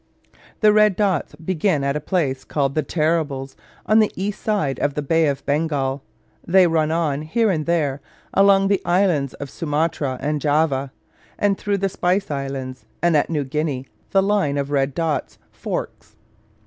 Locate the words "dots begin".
0.95-1.83